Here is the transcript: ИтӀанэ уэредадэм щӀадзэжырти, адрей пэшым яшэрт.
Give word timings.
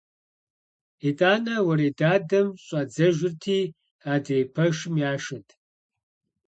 ИтӀанэ 1.09 1.55
уэредадэм 1.67 2.47
щӀадзэжырти, 2.65 3.59
адрей 4.13 4.45
пэшым 4.53 4.95
яшэрт. 5.11 5.49